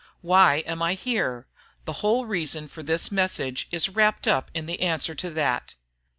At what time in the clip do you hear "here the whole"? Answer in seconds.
0.95-2.25